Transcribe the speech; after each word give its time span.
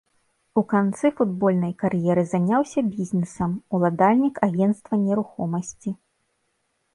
У 0.59 0.61
канцы 0.73 1.09
футбольнай 1.17 1.73
кар'еры 1.83 2.23
заняўся 2.31 2.79
бізнесам, 2.95 3.51
уладальнік 3.79 4.35
агенцтва 4.49 4.93
нерухомасці. 5.05 5.95